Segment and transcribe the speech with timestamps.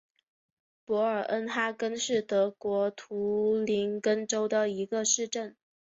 [0.83, 5.55] 博尔恩哈根是德国图林根州的一个市镇。